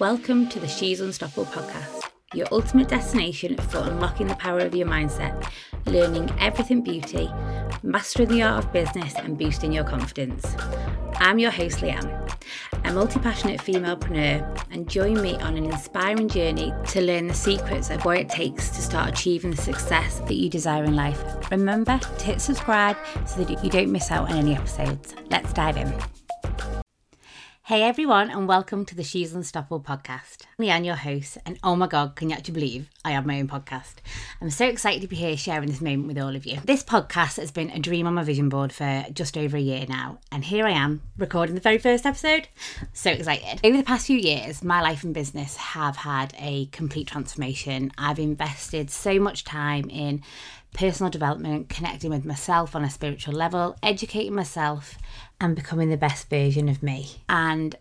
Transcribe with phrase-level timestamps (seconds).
[0.00, 4.88] Welcome to the She's Unstoppable podcast, your ultimate destination for unlocking the power of your
[4.88, 5.48] mindset,
[5.86, 7.30] learning everything beauty,
[7.84, 10.56] mastering the art of business, and boosting your confidence.
[11.18, 12.28] I'm your host, Leanne,
[12.82, 17.90] a multi passionate femalepreneur, and join me on an inspiring journey to learn the secrets
[17.90, 21.22] of what it takes to start achieving the success that you desire in life.
[21.52, 22.96] Remember to hit subscribe
[23.28, 25.14] so that you don't miss out on any episodes.
[25.30, 25.94] Let's dive in.
[27.66, 30.42] Hey everyone, and welcome to the She's Unstoppable podcast.
[30.58, 33.48] I'm your host, and oh my god, can you actually believe I have my own
[33.48, 33.94] podcast?
[34.42, 36.58] I'm so excited to be here sharing this moment with all of you.
[36.62, 39.86] This podcast has been a dream on my vision board for just over a year
[39.88, 42.48] now, and here I am recording the very first episode.
[42.92, 43.60] So excited.
[43.64, 47.92] Over the past few years, my life and business have had a complete transformation.
[47.96, 50.20] I've invested so much time in
[50.74, 54.98] personal development, connecting with myself on a spiritual level, educating myself,
[55.40, 57.22] and becoming the best version of me.
[57.28, 57.76] And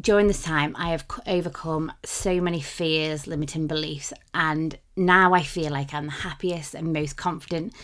[0.00, 5.70] during this time, I have overcome so many fears, limiting beliefs, and now I feel
[5.70, 7.74] like I'm the happiest and most confident,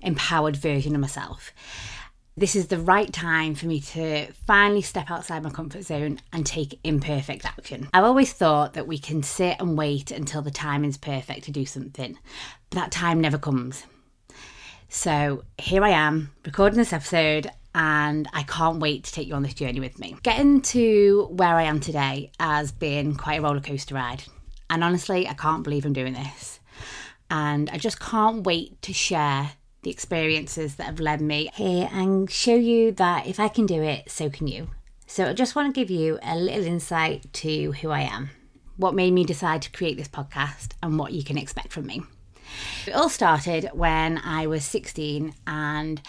[0.00, 1.52] empowered version of myself.
[2.36, 6.46] This is the right time for me to finally step outside my comfort zone and
[6.46, 7.88] take imperfect action.
[7.92, 11.50] I've always thought that we can sit and wait until the time is perfect to
[11.50, 12.16] do something,
[12.70, 13.84] but that time never comes.
[14.92, 19.44] So here I am recording this episode, and I can't wait to take you on
[19.44, 20.16] this journey with me.
[20.24, 24.24] Getting to where I am today has been quite a roller coaster ride,
[24.68, 26.58] and honestly, I can't believe I'm doing this.
[27.30, 32.28] And I just can't wait to share the experiences that have led me here and
[32.28, 34.70] show you that if I can do it, so can you.
[35.06, 38.30] So I just want to give you a little insight to who I am,
[38.76, 42.02] what made me decide to create this podcast, and what you can expect from me.
[42.86, 46.00] It all started when I was 16 and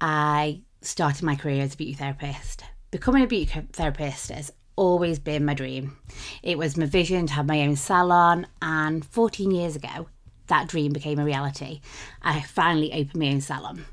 [0.00, 2.64] I started my career as a beauty therapist.
[2.90, 5.96] Becoming a beauty therapist has always been my dream.
[6.42, 10.08] It was my vision to have my own salon, and 14 years ago,
[10.46, 11.80] that dream became a reality.
[12.22, 13.86] I finally opened my own salon,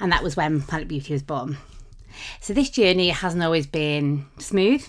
[0.00, 1.58] and that was when Planet Beauty was born.
[2.40, 4.86] So, this journey hasn't always been smooth,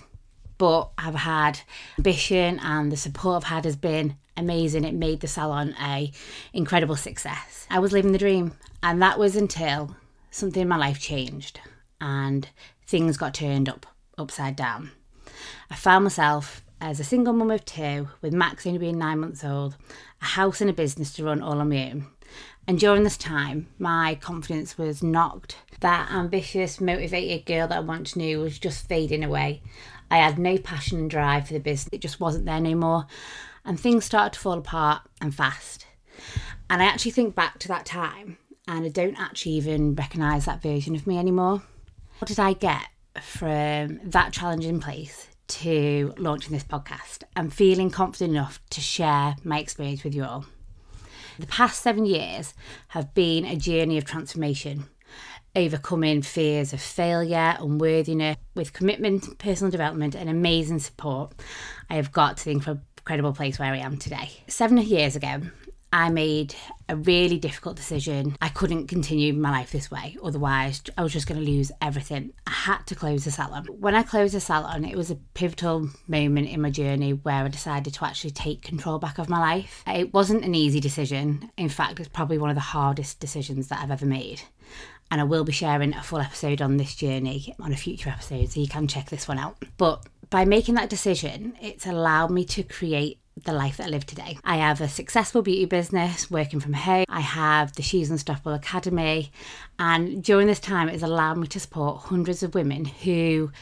[0.56, 1.60] but I've had
[1.98, 4.84] ambition, and the support I've had has been amazing.
[4.84, 6.12] It made the salon a
[6.52, 7.66] incredible success.
[7.70, 8.52] I was living the dream,
[8.82, 9.96] and that was until
[10.30, 11.60] something in my life changed
[12.00, 12.48] and
[12.86, 13.86] things got turned up
[14.18, 14.90] upside down.
[15.70, 19.44] I found myself as a single mum of two, with Max only being nine months
[19.44, 19.76] old,
[20.20, 22.06] a house and a business to run all on my own.
[22.66, 25.56] And during this time, my confidence was knocked.
[25.80, 29.62] That ambitious, motivated girl that I once knew was just fading away.
[30.10, 33.06] I had no passion and drive for the business, it just wasn't there anymore
[33.64, 35.86] and things started to fall apart and fast.
[36.70, 40.62] And I actually think back to that time and I don't actually even recognise that
[40.62, 41.62] version of me anymore.
[42.18, 42.86] What did I get
[43.20, 49.58] from that challenging place to launching this podcast and feeling confident enough to share my
[49.58, 50.46] experience with you all?
[51.38, 52.54] The past seven years
[52.88, 54.84] have been a journey of transformation,
[55.56, 61.32] overcoming fears of failure, unworthiness, with commitment, personal development, and amazing support.
[61.90, 64.30] I have got to the incredible place where I am today.
[64.46, 65.42] Seven years ago,
[65.92, 66.56] I made
[66.88, 68.36] a really difficult decision.
[68.42, 72.32] I couldn't continue my life this way, otherwise, I was just going to lose everything.
[72.48, 73.66] I had to close the salon.
[73.66, 77.48] When I closed the salon, it was a pivotal moment in my journey where I
[77.48, 79.84] decided to actually take control back of my life.
[79.86, 81.48] It wasn't an easy decision.
[81.56, 84.42] In fact, it's probably one of the hardest decisions that I've ever made.
[85.12, 88.50] And I will be sharing a full episode on this journey on a future episode,
[88.50, 89.62] so you can check this one out.
[89.76, 90.04] But
[90.34, 94.36] by making that decision, it's allowed me to create the life that I live today.
[94.42, 97.04] I have a successful beauty business working from home.
[97.08, 99.30] I have the She's Unstoppable Academy.
[99.78, 103.52] And during this time, it has allowed me to support hundreds of women who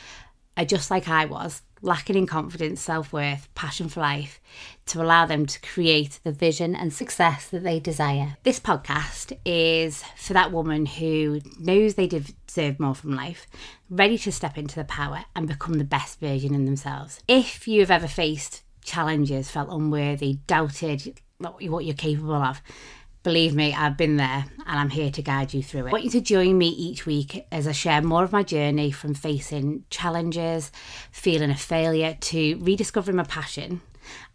[0.56, 4.40] are just like I was, lacking in confidence, self worth, passion for life,
[4.86, 8.36] to allow them to create the vision and success that they desire.
[8.44, 13.46] This podcast is for that woman who knows they deserve more from life,
[13.90, 17.20] ready to step into the power and become the best version in themselves.
[17.28, 22.62] If you have ever faced challenges, felt unworthy, doubted what you're capable of,
[23.22, 25.88] Believe me, I've been there and I'm here to guide you through it.
[25.90, 28.90] I want you to join me each week as I share more of my journey
[28.90, 30.72] from facing challenges,
[31.12, 33.80] feeling a failure, to rediscovering my passion.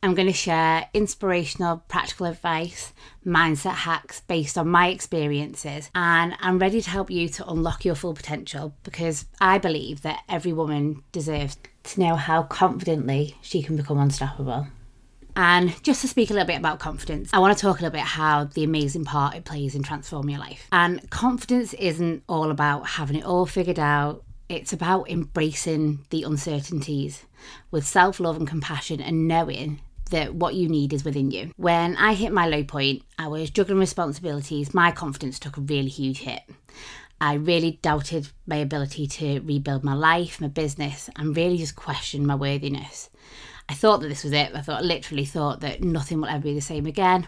[0.02, 2.94] I'm going to share inspirational, practical advice,
[3.26, 7.96] mindset hacks based on my experiences, and I'm ready to help you to unlock your
[7.96, 13.76] full potential because I believe that every woman deserves to know how confidently she can
[13.76, 14.68] become unstoppable.
[15.38, 17.92] And just to speak a little bit about confidence, I want to talk a little
[17.92, 20.68] bit how the amazing part it plays in transforming your life.
[20.72, 27.24] And confidence isn't all about having it all figured out, it's about embracing the uncertainties
[27.70, 29.80] with self love and compassion and knowing
[30.10, 31.52] that what you need is within you.
[31.56, 35.90] When I hit my low point, I was juggling responsibilities, my confidence took a really
[35.90, 36.42] huge hit.
[37.22, 42.26] I really doubted my ability to rebuild my life, my business, and really just questioned
[42.26, 43.12] my worthiness.
[43.70, 44.52] I thought that this was it.
[44.56, 47.28] I thought, literally thought that nothing will ever be the same again.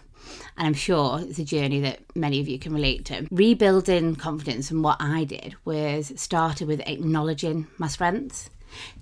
[0.58, 3.28] And I'm sure it's a journey that many of you can relate to.
[3.32, 8.50] Rebuilding confidence and what I did was started with acknowledging my strengths,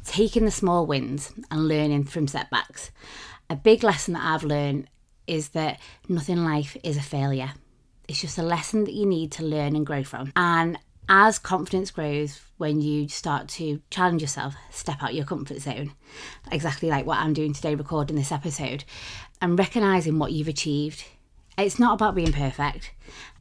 [0.04, 2.92] taking the small wins and learning from setbacks.
[3.50, 4.88] A big lesson that I've learned
[5.28, 7.54] is that nothing in life is a failure.
[8.08, 10.32] It's just a lesson that you need to learn and grow from.
[10.36, 15.94] And as confidence grows, when you start to challenge yourself, step out your comfort zone,
[16.52, 18.84] exactly like what I'm doing today, recording this episode,
[19.42, 21.06] and recognizing what you've achieved.
[21.58, 22.92] It's not about being perfect,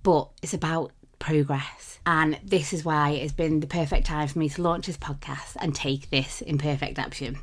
[0.03, 1.99] but it's about progress.
[2.07, 5.57] And this is why it's been the perfect time for me to launch this podcast
[5.61, 7.39] and take this imperfect action.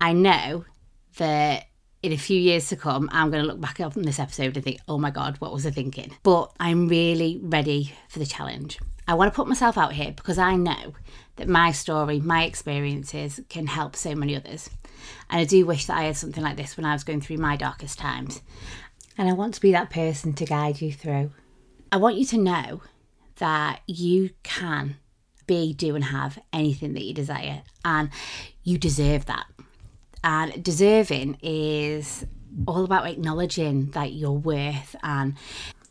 [0.00, 0.64] I know
[1.18, 1.68] that
[2.02, 4.64] in a few years to come, I'm going to look back on this episode and
[4.64, 6.16] think, oh my God, what was I thinking?
[6.24, 8.80] But I'm really ready for the challenge.
[9.06, 10.94] I want to put myself out here because I know
[11.36, 14.70] that my story, my experiences can help so many others.
[15.30, 17.38] And I do wish that I had something like this when I was going through
[17.38, 18.42] my darkest times.
[19.18, 21.32] And I want to be that person to guide you through.
[21.90, 22.82] I want you to know
[23.36, 24.96] that you can
[25.46, 27.62] be, do, and have anything that you desire.
[27.84, 28.10] And
[28.62, 29.46] you deserve that.
[30.22, 32.24] And deserving is
[32.66, 35.34] all about acknowledging that your worth and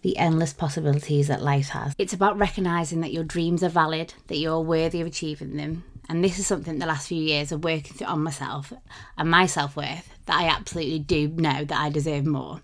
[0.01, 1.93] the endless possibilities that life has.
[1.97, 5.83] It's about recognizing that your dreams are valid, that you're worthy of achieving them.
[6.09, 8.73] And this is something the last few years of working on myself
[9.17, 12.61] and my self worth that I absolutely do know that I deserve more.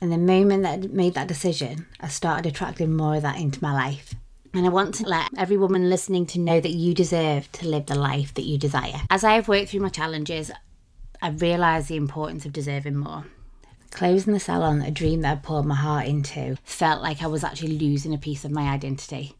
[0.00, 3.62] And the moment that I made that decision, I started attracting more of that into
[3.62, 4.14] my life.
[4.54, 7.86] And I want to let every woman listening to know that you deserve to live
[7.86, 9.02] the life that you desire.
[9.10, 10.50] As I have worked through my challenges,
[11.20, 13.24] I've realised the importance of deserving more.
[13.90, 17.42] Closing the salon, a dream that I poured my heart into, felt like I was
[17.42, 19.34] actually losing a piece of my identity.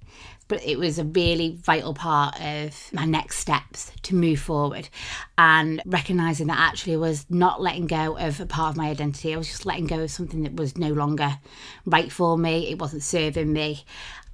[0.49, 4.89] But it was a really vital part of my next steps to move forward
[5.37, 9.35] and recognizing that actually was not letting go of a part of my identity.
[9.35, 11.39] I was just letting go of something that was no longer
[11.85, 13.85] right for me, it wasn't serving me,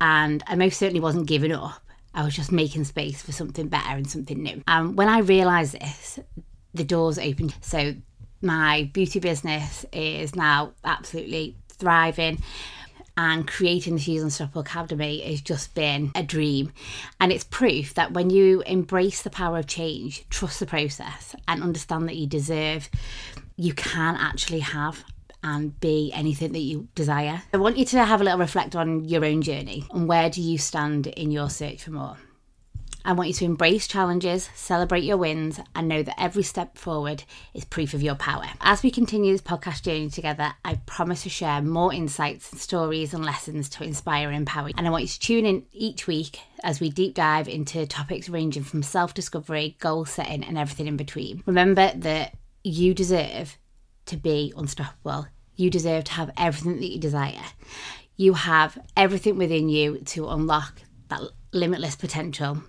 [0.01, 1.81] and I most certainly wasn't giving up.
[2.15, 4.63] I was just making space for something better and something new.
[4.69, 6.21] And when I realised this,
[6.73, 7.57] the doors opened.
[7.61, 7.95] So
[8.45, 12.43] my beauty business is now absolutely thriving
[13.17, 16.73] and creating the She's Unstoppable Academy has just been a dream.
[17.21, 21.63] And it's proof that when you embrace the power of change, trust the process, and
[21.63, 22.89] understand that you deserve,
[23.57, 25.05] you can actually have
[25.45, 27.43] and be anything that you desire.
[27.53, 30.41] I want you to have a little reflect on your own journey and where do
[30.41, 32.17] you stand in your search for more.
[33.07, 37.25] I want you to embrace challenges, celebrate your wins, and know that every step forward
[37.53, 38.47] is proof of your power.
[38.63, 43.23] As we continue this podcast journey together, I promise to share more insights, stories, and
[43.23, 44.75] lessons to inspire and empower you.
[44.79, 48.31] And I want you to tune in each week as we deep dive into topics
[48.31, 51.43] ranging from self discovery, goal setting, and everything in between.
[51.45, 53.59] Remember that you deserve
[54.07, 55.27] to be unstoppable.
[55.57, 57.45] You deserve to have everything that you desire.
[58.17, 61.21] You have everything within you to unlock that
[61.53, 62.63] limitless potential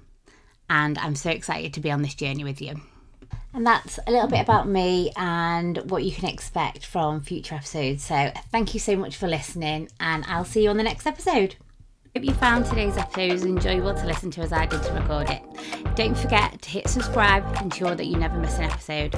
[0.69, 2.81] and I'm so excited to be on this journey with you.
[3.53, 8.03] And that's a little bit about me and what you can expect from future episodes.
[8.03, 11.55] So, thank you so much for listening, and I'll see you on the next episode.
[12.15, 15.29] Hope you found today's episode as enjoyable to listen to as I did to record
[15.29, 15.41] it.
[15.95, 19.13] Don't forget to hit subscribe to ensure that you never miss an episode.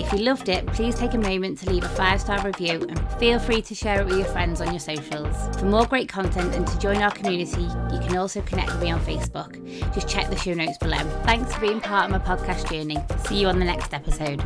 [0.00, 3.12] If you loved it, please take a moment to leave a five star review and
[3.18, 5.54] feel free to share it with your friends on your socials.
[5.58, 8.90] For more great content and to join our community, you can also connect with me
[8.90, 9.92] on Facebook.
[9.92, 10.96] Just check the show notes below.
[11.24, 12.96] Thanks for being part of my podcast journey.
[13.26, 14.42] See you on the next episode.